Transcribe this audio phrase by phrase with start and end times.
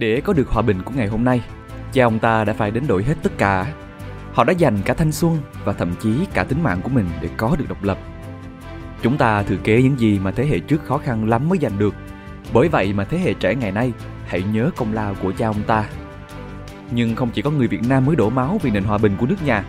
[0.00, 1.42] Để có được hòa bình của ngày hôm nay,
[1.92, 3.72] cha ông ta đã phải đánh đổi hết tất cả.
[4.32, 7.28] Họ đã dành cả thanh xuân và thậm chí cả tính mạng của mình để
[7.36, 7.98] có được độc lập.
[9.02, 11.78] Chúng ta thừa kế những gì mà thế hệ trước khó khăn lắm mới giành
[11.78, 11.94] được.
[12.52, 13.92] Bởi vậy mà thế hệ trẻ ngày nay
[14.26, 15.84] hãy nhớ công lao của cha ông ta.
[16.90, 19.26] Nhưng không chỉ có người Việt Nam mới đổ máu vì nền hòa bình của
[19.26, 19.64] nước nhà,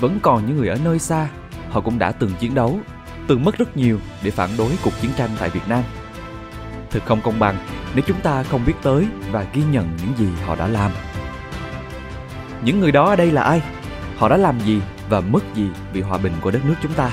[0.00, 1.28] vẫn còn những người ở nơi xa,
[1.70, 2.78] họ cũng đã từng chiến đấu,
[3.26, 5.82] từng mất rất nhiều để phản đối cuộc chiến tranh tại Việt Nam.
[6.90, 7.56] Thực không công bằng
[7.94, 10.90] nếu chúng ta không biết tới và ghi nhận những gì họ đã làm.
[12.64, 13.62] Những người đó ở đây là ai?
[14.16, 17.10] Họ đã làm gì và mất gì vì hòa bình của đất nước chúng ta?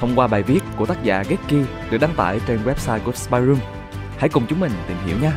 [0.00, 3.58] Thông qua bài viết của tác giả Geki được đăng tải trên website của Spyroom,
[4.18, 5.32] hãy cùng chúng mình tìm hiểu nhé.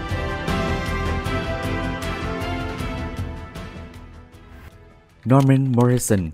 [5.29, 6.29] Norman Morrison,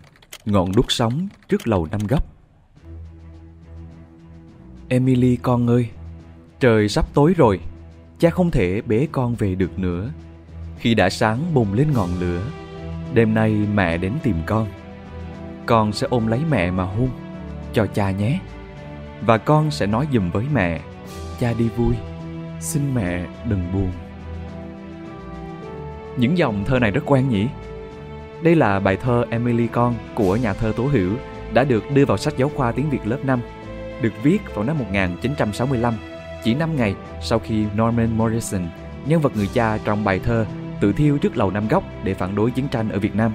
[0.45, 2.23] ngọn đuốc sống trước lầu năm góc.
[4.87, 5.89] Emily con ơi,
[6.59, 7.59] trời sắp tối rồi,
[8.19, 10.09] cha không thể bế con về được nữa.
[10.79, 12.41] Khi đã sáng bùng lên ngọn lửa,
[13.13, 14.67] đêm nay mẹ đến tìm con.
[15.65, 17.09] Con sẽ ôm lấy mẹ mà hôn,
[17.73, 18.39] cho cha nhé.
[19.21, 20.81] Và con sẽ nói giùm với mẹ,
[21.39, 21.95] cha đi vui,
[22.59, 23.91] xin mẹ đừng buồn.
[26.17, 27.47] Những dòng thơ này rất quen nhỉ?
[28.43, 31.13] Đây là bài thơ Emily Con của nhà thơ Tố Hiểu
[31.53, 33.39] đã được đưa vào sách giáo khoa tiếng Việt lớp 5,
[34.01, 35.93] được viết vào năm 1965,
[36.45, 38.67] chỉ 5 ngày sau khi Norman Morrison,
[39.05, 40.45] nhân vật người cha trong bài thơ,
[40.81, 43.33] tự thiêu trước lầu năm góc để phản đối chiến tranh ở Việt Nam.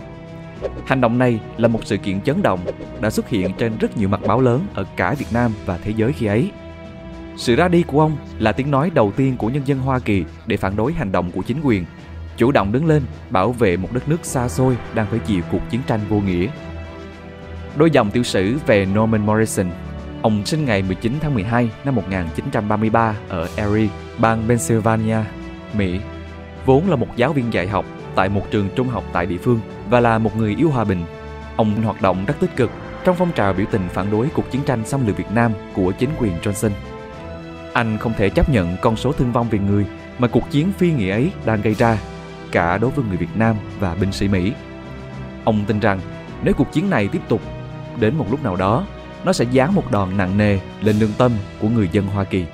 [0.87, 2.61] Hành động này là một sự kiện chấn động
[3.01, 5.93] đã xuất hiện trên rất nhiều mặt báo lớn ở cả Việt Nam và thế
[5.97, 6.51] giới khi ấy.
[7.37, 10.25] Sự ra đi của ông là tiếng nói đầu tiên của nhân dân Hoa Kỳ
[10.47, 11.85] để phản đối hành động của chính quyền
[12.37, 15.71] chủ động đứng lên bảo vệ một đất nước xa xôi đang phải chịu cuộc
[15.71, 16.49] chiến tranh vô nghĩa.
[17.77, 19.71] Đôi dòng tiểu sử về Norman Morrison
[20.23, 25.17] Ông sinh ngày 19 tháng 12 năm 1933 ở Erie, bang Pennsylvania,
[25.75, 26.01] Mỹ.
[26.67, 29.61] Vốn là một giáo viên dạy học tại một trường trung học tại địa phương
[29.91, 31.05] và là một người yêu hòa bình.
[31.57, 32.71] Ông hoạt động rất tích cực
[33.05, 35.93] trong phong trào biểu tình phản đối cuộc chiến tranh xâm lược Việt Nam của
[35.99, 36.71] chính quyền Johnson.
[37.73, 39.87] Anh không thể chấp nhận con số thương vong về người
[40.19, 41.99] mà cuộc chiến phi nghĩa ấy đang gây ra
[42.53, 44.53] cả đối với người Việt Nam và binh sĩ Mỹ.
[45.45, 46.01] Ông tin rằng
[46.45, 47.41] nếu cuộc chiến này tiếp tục,
[48.01, 48.85] đến một lúc nào đó,
[49.25, 52.45] nó sẽ giáng một đòn nặng nề lên lương tâm của người dân Hoa Kỳ.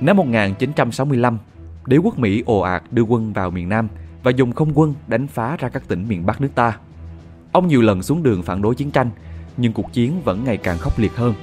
[0.00, 1.38] Năm 1965,
[1.86, 3.88] đế quốc Mỹ ồ ạt đưa quân vào miền Nam
[4.22, 6.76] và dùng không quân đánh phá ra các tỉnh miền Bắc nước ta.
[7.52, 9.10] Ông nhiều lần xuống đường phản đối chiến tranh,
[9.56, 11.34] nhưng cuộc chiến vẫn ngày càng khốc liệt hơn.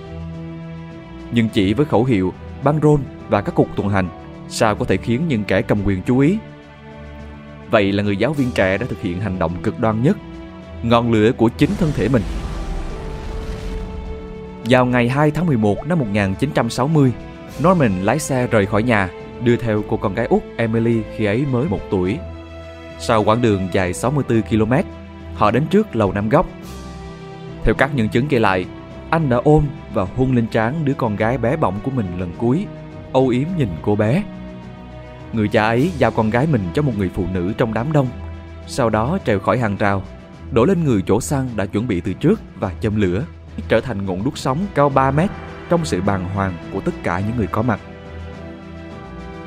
[1.31, 4.09] Nhưng chỉ với khẩu hiệu, băng rôn và các cuộc tuần hành
[4.49, 6.37] sao có thể khiến những kẻ cầm quyền chú ý.
[7.71, 10.17] Vậy là người giáo viên trẻ đã thực hiện hành động cực đoan nhất,
[10.83, 12.23] ngọn lửa của chính thân thể mình.
[14.69, 17.11] Vào ngày 2 tháng 11 năm 1960,
[17.63, 19.09] Norman lái xe rời khỏi nhà,
[19.43, 22.17] đưa theo cô con gái út Emily khi ấy mới một tuổi.
[22.99, 24.73] Sau quãng đường dài 64 km,
[25.35, 26.47] họ đến trước lầu năm góc.
[27.63, 28.65] Theo các nhân chứng kể lại,
[29.09, 29.63] anh đã ôm
[29.93, 32.65] và hôn lên trán đứa con gái bé bỏng của mình lần cuối,
[33.13, 34.23] âu yếm nhìn cô bé.
[35.33, 38.07] Người cha ấy giao con gái mình cho một người phụ nữ trong đám đông
[38.67, 40.03] Sau đó trèo khỏi hàng rào
[40.51, 43.23] Đổ lên người chỗ xăng đã chuẩn bị từ trước và châm lửa
[43.67, 45.29] Trở thành ngọn đuốc sóng cao 3 mét
[45.69, 47.79] Trong sự bàng hoàng của tất cả những người có mặt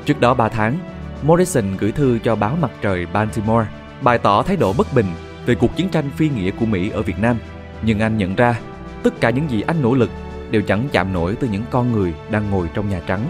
[0.05, 0.77] Trước đó 3 tháng
[1.23, 3.65] Morrison gửi thư cho báo Mặt trời Baltimore
[4.01, 5.05] bày tỏ thái độ bất bình
[5.45, 7.37] về cuộc chiến tranh phi nghĩa của Mỹ ở Việt Nam.
[7.81, 8.59] Nhưng anh nhận ra,
[9.03, 10.09] tất cả những gì anh nỗ lực
[10.51, 13.29] đều chẳng chạm nổi từ những con người đang ngồi trong Nhà Trắng.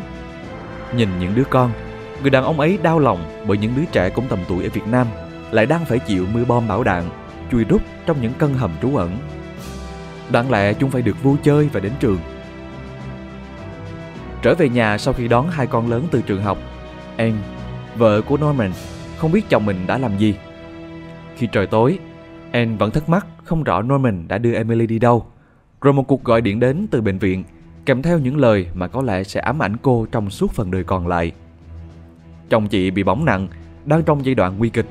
[0.95, 1.71] Nhìn những đứa con
[2.21, 4.87] Người đàn ông ấy đau lòng bởi những đứa trẻ cũng tầm tuổi ở Việt
[4.87, 5.07] Nam
[5.51, 7.03] lại đang phải chịu mưa bom bão đạn,
[7.51, 9.17] chui rút trong những căn hầm trú ẩn.
[10.31, 12.19] Đáng lẽ chúng phải được vui chơi và đến trường.
[14.41, 16.57] Trở về nhà sau khi đón hai con lớn từ trường học,
[17.17, 17.37] Anne,
[17.97, 18.71] vợ của Norman,
[19.17, 20.35] không biết chồng mình đã làm gì.
[21.35, 21.99] Khi trời tối,
[22.51, 25.25] Anne vẫn thắc mắc không rõ Norman đã đưa Emily đi đâu.
[25.81, 27.43] Rồi một cuộc gọi điện đến từ bệnh viện,
[27.85, 30.83] kèm theo những lời mà có lẽ sẽ ám ảnh cô trong suốt phần đời
[30.83, 31.31] còn lại.
[32.49, 33.47] Chồng chị bị bỏng nặng,
[33.85, 34.87] đang trong giai đoạn nguy kịch.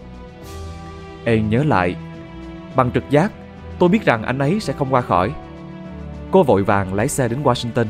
[1.25, 1.97] An nhớ lại,
[2.77, 3.33] bằng trực giác,
[3.81, 5.33] tôi biết rằng anh ấy sẽ không qua khỏi.
[6.31, 7.87] Cô vội vàng lái xe đến Washington.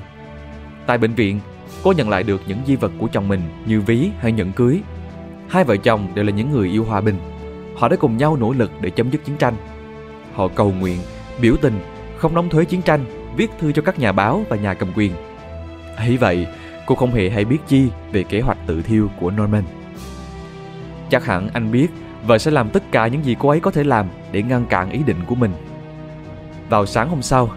[0.87, 1.41] Tại bệnh viện,
[1.83, 4.81] cô nhận lại được những di vật của chồng mình như ví hay nhẫn cưới.
[5.49, 7.17] Hai vợ chồng đều là những người yêu hòa bình.
[7.77, 9.55] Họ đã cùng nhau nỗ lực để chấm dứt chiến tranh.
[10.35, 10.99] Họ cầu nguyện,
[11.41, 11.81] biểu tình,
[12.17, 13.05] không đóng thuế chiến tranh,
[13.37, 15.13] viết thư cho các nhà báo và nhà cầm quyền.
[15.97, 16.47] Ấy vậy,
[16.91, 19.65] Cô không hề hay biết chi về kế hoạch tự thiêu của Norman.
[21.11, 21.89] Chắc hẳn anh biết
[22.27, 24.91] vợ sẽ làm tất cả những gì cô ấy có thể làm để ngăn cản
[24.91, 25.53] ý định của mình.
[26.71, 27.51] Vào sáng hôm sau,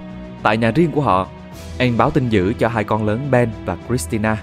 [0.43, 1.27] tại nhà riêng của họ,
[1.79, 4.37] anh báo tin dữ cho hai con lớn Ben và Christina.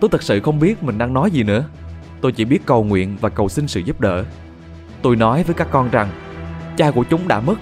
[0.00, 1.64] Tôi thật sự không biết mình đang nói gì nữa.
[2.20, 4.24] tôi chỉ biết cầu nguyện và cầu xin sự giúp đỡ.
[5.02, 6.08] Tôi nói với các con rằng
[6.76, 7.54] cha của chúng đã mất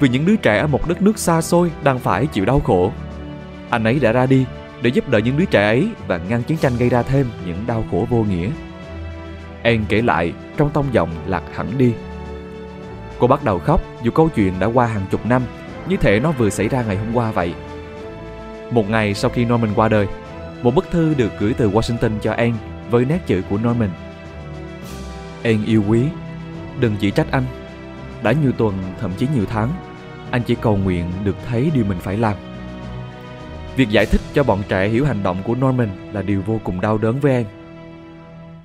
[0.00, 2.92] vì những đứa trẻ ở một đất nước xa xôi đang phải chịu đau khổ.
[3.70, 4.46] Anh ấy đã ra đi
[4.82, 7.66] để giúp đỡ những đứa trẻ ấy và ngăn chiến tranh gây ra thêm những
[7.66, 8.50] đau khổ vô nghĩa.
[9.62, 11.92] Anh kể lại trong tông giọng lạc hẳn đi.
[13.18, 15.42] Cô bắt đầu khóc dù câu chuyện đã qua hàng chục năm,
[15.88, 17.54] như thể nó vừa xảy ra ngày hôm qua vậy.
[18.70, 20.06] Một ngày sau khi Norman qua đời,
[20.62, 22.54] một bức thư được gửi từ Washington cho An
[22.90, 23.90] với nét chữ của Norman.
[25.42, 26.02] An yêu quý,
[26.80, 27.44] đừng chỉ trách anh.
[28.22, 29.70] Đã nhiều tuần, thậm chí nhiều tháng,
[30.30, 32.36] anh chỉ cầu nguyện được thấy điều mình phải làm.
[33.76, 36.80] Việc giải thích cho bọn trẻ hiểu hành động của Norman là điều vô cùng
[36.80, 37.44] đau đớn với An.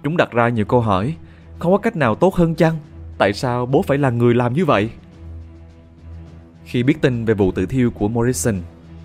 [0.03, 1.15] Chúng đặt ra nhiều câu hỏi,
[1.59, 2.75] không có cách nào tốt hơn chăng?
[3.17, 4.89] Tại sao bố phải là người làm như vậy?
[6.65, 8.55] Khi biết tin về vụ tự thiêu của Morrison,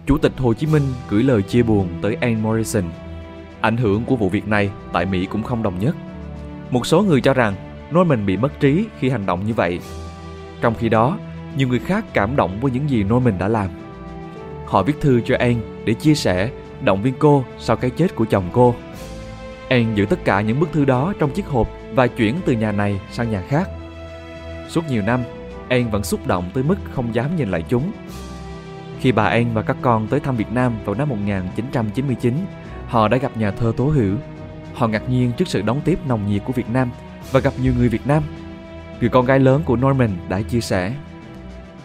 [0.07, 2.85] Chủ tịch Hồ Chí Minh gửi lời chia buồn tới Anne Morrison.
[3.61, 5.97] Ảnh hưởng của vụ việc này tại Mỹ cũng không đồng nhất.
[6.71, 7.55] Một số người cho rằng
[7.95, 9.81] Norman bị mất trí khi hành động như vậy.
[10.61, 11.19] Trong khi đó,
[11.57, 13.69] nhiều người khác cảm động với những gì Norman đã làm.
[14.67, 16.51] Họ viết thư cho Anne để chia sẻ,
[16.85, 18.75] động viên cô sau cái chết của chồng cô.
[19.69, 22.73] Anne giữ tất cả những bức thư đó trong chiếc hộp và chuyển từ nhà
[22.73, 23.69] này sang nhà khác.
[24.69, 25.21] Suốt nhiều năm,
[25.69, 27.93] An vẫn xúc động tới mức không dám nhìn lại chúng.
[29.01, 32.35] Khi bà An và các con tới thăm Việt Nam vào năm 1999,
[32.89, 34.17] họ đã gặp nhà thơ Tố Hữu.
[34.75, 36.91] Họ ngạc nhiên trước sự đón tiếp nồng nhiệt của Việt Nam
[37.33, 38.23] và gặp nhiều người Việt Nam.
[39.01, 40.95] Người con gái lớn của Norman đã chia sẻ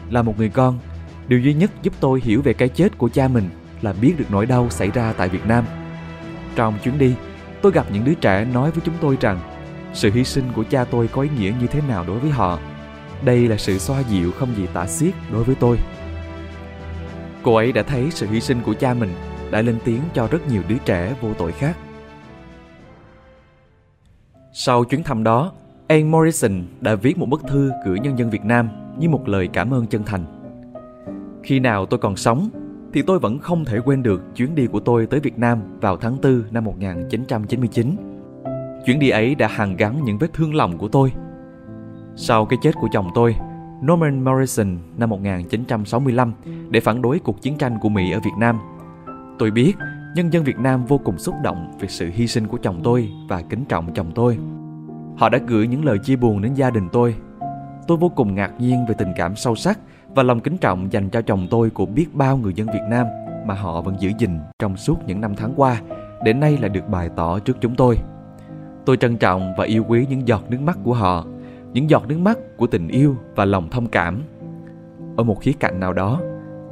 [0.09, 0.79] Là một người con,
[1.27, 3.49] điều duy nhất giúp tôi hiểu về cái chết của cha mình
[3.81, 5.65] là biết được nỗi đau xảy ra tại Việt Nam.
[6.55, 7.15] Trong chuyến đi,
[7.61, 9.39] tôi gặp những đứa trẻ nói với chúng tôi rằng
[9.93, 12.59] sự hy sinh của cha tôi có ý nghĩa như thế nào đối với họ.
[13.25, 15.77] Đây là sự xoa dịu không gì tả xiết đối với tôi.
[17.43, 19.09] Cô ấy đã thấy sự hy sinh của cha mình
[19.51, 21.77] đã lên tiếng cho rất nhiều đứa trẻ vô tội khác.
[24.53, 25.51] Sau chuyến thăm đó,
[25.87, 28.69] Anne Morrison đã viết một bức thư gửi nhân dân Việt Nam
[28.99, 30.25] như một lời cảm ơn chân thành.
[31.43, 32.49] Khi nào tôi còn sống,
[32.93, 35.97] thì tôi vẫn không thể quên được chuyến đi của tôi tới Việt Nam vào
[35.97, 37.95] tháng 4 năm 1999.
[38.85, 41.11] Chuyến đi ấy đã hàn gắn những vết thương lòng của tôi.
[42.15, 43.35] Sau cái chết của chồng tôi,
[43.85, 46.33] Norman Morrison năm 1965
[46.69, 48.59] để phản đối cuộc chiến tranh của Mỹ ở Việt Nam.
[49.39, 49.73] Tôi biết
[50.15, 53.11] nhân dân Việt Nam vô cùng xúc động về sự hy sinh của chồng tôi
[53.29, 54.37] và kính trọng chồng tôi.
[55.17, 57.15] Họ đã gửi những lời chia buồn đến gia đình tôi.
[57.87, 59.79] Tôi vô cùng ngạc nhiên về tình cảm sâu sắc
[60.15, 63.07] và lòng kính trọng dành cho chồng tôi của biết bao người dân Việt Nam
[63.45, 65.81] mà họ vẫn giữ gìn trong suốt những năm tháng qua,
[66.23, 67.97] đến nay là được bày tỏ trước chúng tôi.
[68.85, 71.25] Tôi trân trọng và yêu quý những giọt nước mắt của họ,
[71.73, 74.21] những giọt nước mắt của tình yêu và lòng thông cảm.
[75.17, 76.21] Ở một khía cạnh nào đó,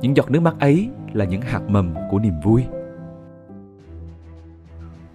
[0.01, 2.63] những giọt nước mắt ấy là những hạt mầm của niềm vui.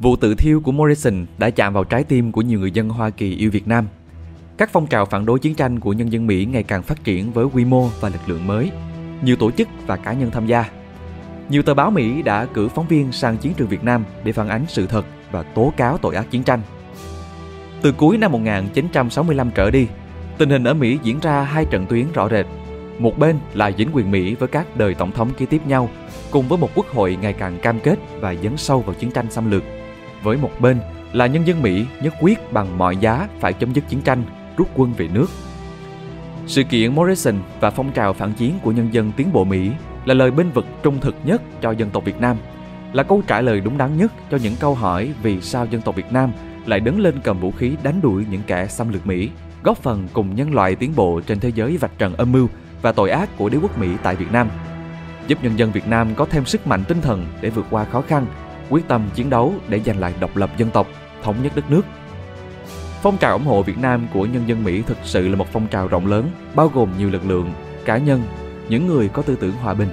[0.00, 3.10] Vụ tự thiêu của Morrison đã chạm vào trái tim của nhiều người dân Hoa
[3.10, 3.86] Kỳ yêu Việt Nam.
[4.56, 7.32] Các phong trào phản đối chiến tranh của nhân dân Mỹ ngày càng phát triển
[7.32, 8.70] với quy mô và lực lượng mới.
[9.22, 10.70] Nhiều tổ chức và cá nhân tham gia.
[11.48, 14.48] Nhiều tờ báo Mỹ đã cử phóng viên sang chiến trường Việt Nam để phản
[14.48, 16.60] ánh sự thật và tố cáo tội ác chiến tranh.
[17.84, 19.86] Từ cuối năm 1965 trở đi,
[20.38, 22.46] tình hình ở Mỹ diễn ra hai trận tuyến rõ rệt.
[22.98, 25.88] Một bên là chính quyền Mỹ với các đời tổng thống kế tiếp nhau,
[26.30, 29.30] cùng với một quốc hội ngày càng cam kết và dấn sâu vào chiến tranh
[29.30, 29.62] xâm lược.
[30.22, 30.80] Với một bên
[31.12, 34.22] là nhân dân Mỹ nhất quyết bằng mọi giá phải chấm dứt chiến tranh,
[34.56, 35.26] rút quân về nước.
[36.46, 39.70] Sự kiện Morrison và phong trào phản chiến của nhân dân tiến bộ Mỹ
[40.04, 42.36] là lời binh vực trung thực nhất cho dân tộc Việt Nam,
[42.92, 45.96] là câu trả lời đúng đắn nhất cho những câu hỏi vì sao dân tộc
[45.96, 46.32] Việt Nam
[46.66, 49.30] lại đứng lên cầm vũ khí đánh đuổi những kẻ xâm lược Mỹ,
[49.62, 52.48] góp phần cùng nhân loại tiến bộ trên thế giới vạch trần âm mưu
[52.82, 54.48] và tội ác của đế quốc Mỹ tại Việt Nam,
[55.26, 58.00] giúp nhân dân Việt Nam có thêm sức mạnh tinh thần để vượt qua khó
[58.00, 58.26] khăn,
[58.70, 60.86] quyết tâm chiến đấu để giành lại độc lập dân tộc,
[61.22, 61.82] thống nhất đất nước.
[63.02, 65.66] Phong trào ủng hộ Việt Nam của nhân dân Mỹ thực sự là một phong
[65.66, 67.52] trào rộng lớn, bao gồm nhiều lực lượng,
[67.84, 68.22] cá nhân,
[68.68, 69.88] những người có tư tưởng hòa bình.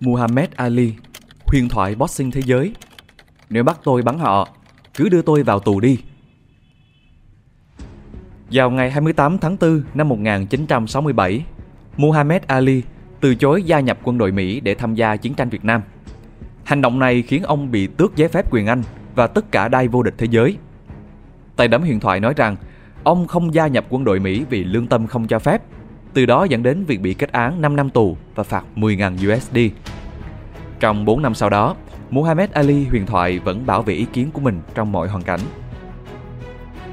[0.00, 0.94] Muhammad Ali,
[1.46, 2.74] huyền thoại boxing thế giới
[3.50, 4.48] nếu bắt tôi bắn họ,
[4.94, 5.98] cứ đưa tôi vào tù đi.
[8.52, 11.44] Vào ngày 28 tháng 4 năm 1967,
[11.96, 12.82] Muhammad Ali
[13.20, 15.82] từ chối gia nhập quân đội Mỹ để tham gia chiến tranh Việt Nam.
[16.64, 18.82] Hành động này khiến ông bị tước giấy phép quyền Anh
[19.14, 20.56] và tất cả đai vô địch thế giới.
[21.56, 22.56] Tài đấm huyền thoại nói rằng
[23.04, 25.62] ông không gia nhập quân đội Mỹ vì lương tâm không cho phép,
[26.14, 29.58] từ đó dẫn đến việc bị kết án 5 năm tù và phạt 10.000 USD.
[30.80, 31.76] Trong 4 năm sau đó,
[32.10, 35.40] Muhammad Ali huyền thoại vẫn bảo vệ ý kiến của mình trong mọi hoàn cảnh.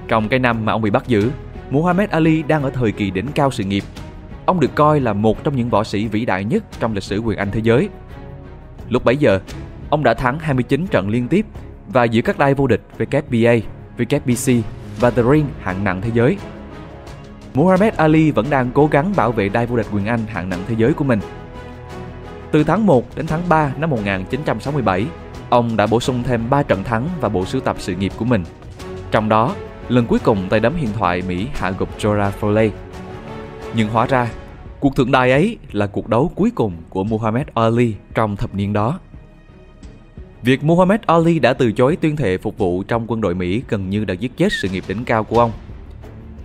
[0.08, 1.32] Trong cái năm mà ông bị bắt giữ,
[1.70, 3.84] Muhammad Ali đang ở thời kỳ đỉnh cao sự nghiệp.
[4.46, 7.20] Ông được coi là một trong những võ sĩ vĩ đại nhất trong lịch sử
[7.20, 7.90] quyền Anh thế giới.
[8.90, 9.40] Lúc bấy giờ,
[9.90, 11.46] ông đã thắng 29 trận liên tiếp,
[11.88, 13.62] và giữ các đai vô địch WBA,
[13.98, 14.62] WBC
[15.00, 16.38] và The Ring hạng nặng thế giới.
[17.54, 20.60] Muhammad Ali vẫn đang cố gắng bảo vệ đai vô địch quyền Anh hạng nặng
[20.68, 21.20] thế giới của mình.
[22.52, 25.06] Từ tháng 1 đến tháng 3 năm 1967,
[25.50, 28.26] ông đã bổ sung thêm 3 trận thắng vào bộ sưu tập sự nghiệp của
[28.26, 28.44] mình.
[29.12, 29.56] Trong đó,
[29.90, 32.70] lần cuối cùng tay đấm huyền thoại Mỹ hạ gục Jorah Foley.
[33.76, 34.32] Nhưng hóa ra,
[34.80, 38.74] cuộc thượng đài ấy là cuộc đấu cuối cùng của Muhammad Ali trong thập niên
[38.74, 39.00] đó.
[40.42, 43.90] Việc Muhammad Ali đã từ chối tuyên thệ phục vụ trong quân đội Mỹ gần
[43.90, 45.52] như đã giết chết sự nghiệp đỉnh cao của ông.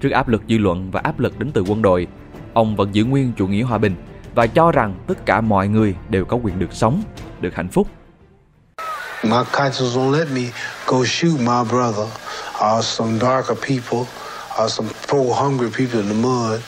[0.00, 2.06] Trước áp lực dư luận và áp lực đến từ quân đội,
[2.52, 3.94] ông vẫn giữ nguyên chủ nghĩa hòa bình
[4.35, 7.03] và cho rằng tất cả mọi người đều có quyền được sống,
[7.41, 7.89] được hạnh phúc.
[9.25, 10.43] My conscience won't let me
[10.87, 12.07] go shoot my brother
[12.61, 14.07] or some darker people
[14.59, 16.61] or some poor hungry people in the mud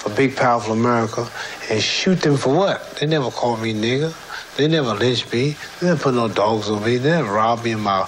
[0.00, 1.24] for big powerful America
[1.70, 2.80] and shoot them for what?
[2.98, 4.12] They never called me nigger.
[4.56, 5.56] They never lynched me.
[5.80, 6.96] They never put no dogs on me.
[6.96, 8.06] They never robbed me of my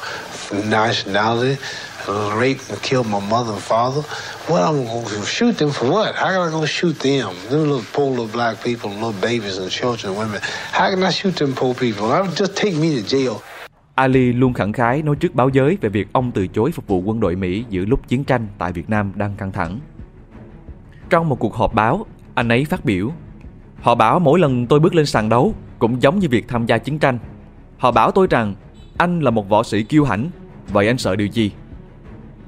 [0.52, 1.59] nationality,
[2.35, 4.02] raped and killed my mother and father.
[4.49, 6.14] Well, I'm going to shoot them for what?
[6.14, 7.34] How can I go shoot them?
[7.50, 10.40] Them little poor little black people, little babies and children and women.
[10.72, 12.11] How can I shoot them poor people?
[12.12, 13.34] I would just take me to jail.
[13.94, 17.00] Ali luôn khẳng khái nói trước báo giới về việc ông từ chối phục vụ
[17.00, 19.80] quân đội Mỹ giữa lúc chiến tranh tại Việt Nam đang căng thẳng.
[21.11, 23.11] Trong một cuộc họp báo, anh ấy phát biểu
[23.82, 26.78] Họ bảo mỗi lần tôi bước lên sàn đấu cũng giống như việc tham gia
[26.78, 27.18] chiến tranh.
[27.78, 28.54] Họ bảo tôi rằng
[28.99, 30.30] anh là một võ sĩ kiêu hãnh,
[30.68, 31.50] vậy anh sợ điều gì?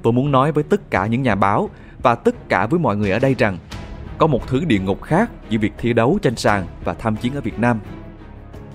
[0.03, 1.71] Tôi muốn nói với tất cả những nhà báo
[2.05, 3.59] và tất cả với mọi người ở đây rằng
[4.19, 7.35] có một thứ địa ngục khác giữa việc thi đấu trên sàn và tham chiến
[7.35, 7.81] ở Việt Nam.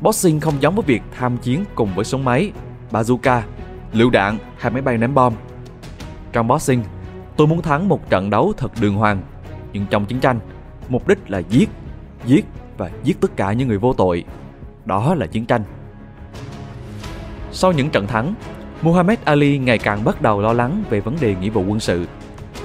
[0.02, 2.52] Boxing không giống với việc tham chiến cùng với súng máy,
[2.92, 3.42] bazooka,
[3.94, 5.34] lựu đạn hay máy bay ném bom.
[6.32, 6.84] Trong boxing,
[7.38, 9.22] tôi muốn thắng một trận đấu thật đường hoàng,
[9.74, 10.40] nhưng trong chiến tranh,
[10.88, 11.70] mục đích là giết,
[12.26, 12.46] giết
[12.78, 14.24] và giết tất cả những người vô tội.
[14.86, 15.64] Đó là chiến tranh.
[17.52, 18.34] Sau những trận thắng,
[18.82, 22.06] Muhammad Ali ngày càng bắt đầu lo lắng về vấn đề nghĩa vụ quân sự.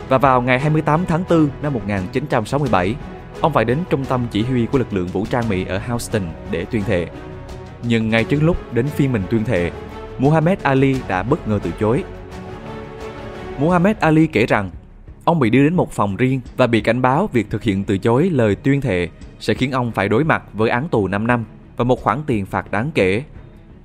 [0.08, 2.94] Và vào ngày 28 tháng 4 năm 1967,
[3.40, 6.22] ông phải đến trung tâm chỉ huy của lực lượng vũ trang Mỹ ở Houston
[6.50, 7.06] để tuyên thệ.
[7.82, 9.70] Nhưng ngay trước lúc đến phiên mình tuyên thệ,
[10.18, 12.04] Muhammad Ali đã bất ngờ từ chối.
[13.58, 14.70] Muhammad Ali kể rằng
[15.24, 17.98] ông bị đưa đến một phòng riêng và bị cảnh báo việc thực hiện từ
[17.98, 19.08] chối lời tuyên thệ
[19.40, 21.44] sẽ khiến ông phải đối mặt với án tù 5 năm
[21.76, 23.22] và một khoản tiền phạt đáng kể.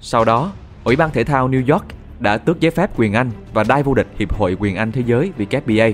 [0.01, 0.51] Sau đó,
[0.83, 1.85] Ủy ban thể thao New York
[2.19, 5.03] đã tước giấy phép quyền Anh và đai vô địch Hiệp hội quyền Anh Thế
[5.05, 5.93] giới WBA.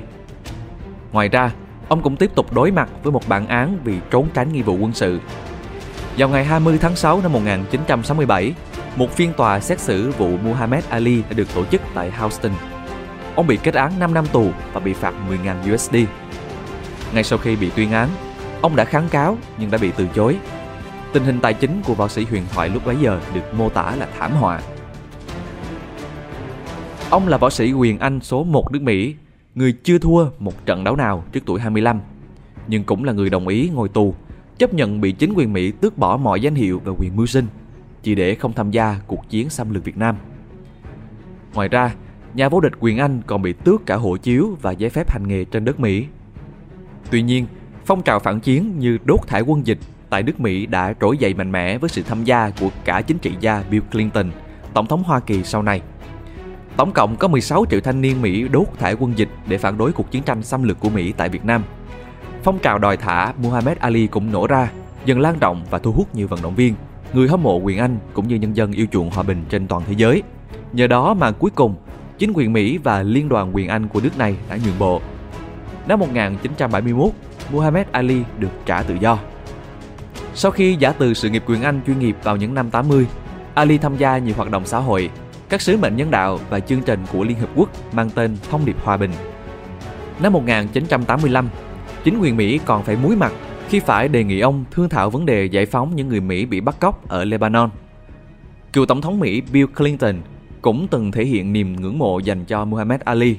[1.15, 1.51] Ngoài ra,
[1.87, 4.77] ông cũng tiếp tục đối mặt với một bản án vì trốn tránh nghĩa vụ
[4.77, 5.19] quân sự.
[6.17, 8.53] Vào ngày 20 tháng 6 năm 1967,
[8.95, 12.51] một phiên tòa xét xử vụ Muhammad Ali đã được tổ chức tại Houston.
[13.35, 15.95] Ông bị kết án 5 năm tù và bị phạt 10.000 USD.
[17.13, 18.09] Ngay sau khi bị tuyên án,
[18.61, 20.37] ông đã kháng cáo nhưng đã bị từ chối.
[21.13, 23.95] Tình hình tài chính của võ sĩ huyền thoại lúc bấy giờ được mô tả
[23.95, 24.59] là thảm họa.
[27.09, 29.15] Ông là võ sĩ quyền Anh số 1 nước Mỹ,
[29.55, 31.99] người chưa thua một trận đấu nào trước tuổi 25,
[32.67, 34.15] nhưng cũng là người đồng ý ngồi tù,
[34.57, 37.45] chấp nhận bị chính quyền Mỹ tước bỏ mọi danh hiệu và quyền mưu sinh,
[38.03, 40.15] chỉ để không tham gia cuộc chiến xâm lược Việt Nam.
[41.53, 41.95] Ngoài ra,
[42.33, 45.27] nhà vô địch quyền Anh còn bị tước cả hộ chiếu và giấy phép hành
[45.27, 46.05] nghề trên đất Mỹ.
[47.11, 47.45] Tuy nhiên,
[47.85, 51.33] phong trào phản chiến như đốt thải quân dịch tại nước Mỹ đã trỗi dậy
[51.33, 54.31] mạnh mẽ với sự tham gia của cả chính trị gia Bill Clinton,
[54.73, 55.81] tổng thống Hoa Kỳ sau này.
[56.77, 59.91] Tổng cộng có 16 triệu thanh niên Mỹ đốt thải quân dịch để phản đối
[59.91, 61.63] cuộc chiến tranh xâm lược của Mỹ tại Việt Nam.
[62.43, 64.71] Phong trào đòi thả Muhammad Ali cũng nổ ra,
[65.05, 66.75] dần lan rộng và thu hút nhiều vận động viên,
[67.13, 69.83] người hâm mộ quyền Anh cũng như nhân dân yêu chuộng hòa bình trên toàn
[69.87, 70.23] thế giới.
[70.73, 71.75] Nhờ đó mà cuối cùng,
[72.17, 75.01] chính quyền Mỹ và Liên đoàn quyền Anh của nước này đã nhượng bộ.
[75.87, 77.11] Năm 1971,
[77.51, 79.17] Muhammad Ali được trả tự do.
[80.33, 83.07] Sau khi giả từ sự nghiệp quyền Anh chuyên nghiệp vào những năm 80,
[83.53, 85.09] Ali tham gia nhiều hoạt động xã hội
[85.49, 88.65] các sứ mệnh nhân đạo và chương trình của Liên Hợp Quốc mang tên Thông
[88.65, 89.11] điệp Hòa bình.
[90.19, 91.49] Năm 1985,
[92.03, 93.33] chính quyền Mỹ còn phải muối mặt
[93.69, 96.59] khi phải đề nghị ông thương thảo vấn đề giải phóng những người Mỹ bị
[96.59, 97.69] bắt cóc ở Lebanon.
[98.73, 100.15] Cựu Tổng thống Mỹ Bill Clinton
[100.61, 103.37] cũng từng thể hiện niềm ngưỡng mộ dành cho Muhammad Ali.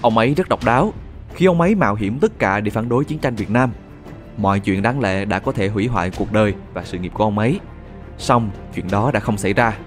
[0.00, 0.92] Ông ấy rất độc đáo
[1.34, 3.70] khi ông ấy mạo hiểm tất cả để phản đối chiến tranh Việt Nam.
[4.36, 7.24] Mọi chuyện đáng lẽ đã có thể hủy hoại cuộc đời và sự nghiệp của
[7.24, 7.60] ông ấy.
[8.18, 9.78] Song chuyện đó đã không xảy ra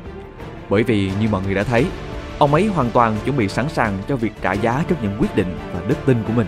[0.71, 1.85] bởi vì như mọi người đã thấy,
[2.39, 5.35] ông ấy hoàn toàn chuẩn bị sẵn sàng cho việc trả giá trước những quyết
[5.35, 6.47] định và đức tin của mình.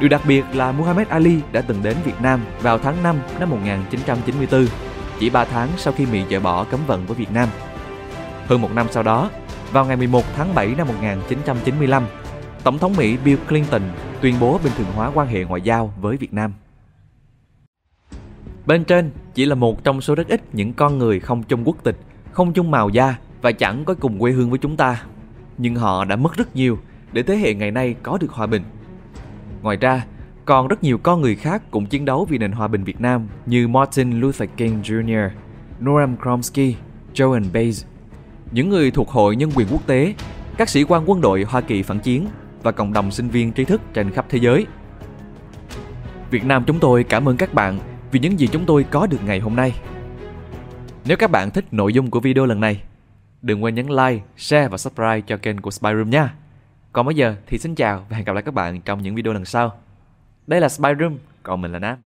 [0.00, 3.50] Điều đặc biệt là Muhammad Ali đã từng đến Việt Nam vào tháng 5 năm
[3.50, 4.66] 1994,
[5.20, 7.48] chỉ 3 tháng sau khi Mỹ dỡ bỏ cấm vận với Việt Nam.
[8.46, 9.30] Hơn một năm sau đó,
[9.72, 12.06] vào ngày 11 tháng 7 năm 1995,
[12.64, 13.82] Tổng thống Mỹ Bill Clinton
[14.20, 16.52] tuyên bố bình thường hóa quan hệ ngoại giao với Việt Nam.
[18.66, 21.76] Bên trên chỉ là một trong số rất ít những con người không chung quốc
[21.84, 21.96] tịch
[22.36, 25.02] không chung màu da và chẳng có cùng quê hương với chúng ta.
[25.58, 26.78] Nhưng họ đã mất rất nhiều
[27.12, 28.62] để thế hệ ngày nay có được hòa bình.
[29.62, 30.04] Ngoài ra,
[30.44, 33.26] còn rất nhiều con người khác cũng chiến đấu vì nền hòa bình Việt Nam
[33.46, 35.28] như Martin Luther King Jr.,
[35.80, 36.76] Noam Chomsky,
[37.14, 37.84] Joan Baez,
[38.50, 40.14] những người thuộc Hội Nhân quyền Quốc tế,
[40.56, 42.26] các sĩ quan quân đội Hoa Kỳ phản chiến
[42.62, 44.66] và cộng đồng sinh viên trí thức trên khắp thế giới.
[46.30, 47.78] Việt Nam chúng tôi cảm ơn các bạn
[48.10, 49.74] vì những gì chúng tôi có được ngày hôm nay.
[51.08, 52.82] Nếu các bạn thích nội dung của video lần này,
[53.42, 56.34] đừng quên nhấn like, share và subscribe cho kênh của Spy Room nha.
[56.92, 59.32] Còn bây giờ thì xin chào và hẹn gặp lại các bạn trong những video
[59.32, 59.78] lần sau.
[60.46, 61.98] Đây là Spy Room, còn mình là Nam.